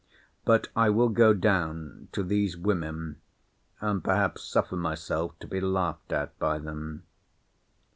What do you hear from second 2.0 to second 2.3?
to